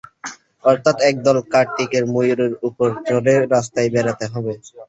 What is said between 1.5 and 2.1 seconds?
কার্তিককে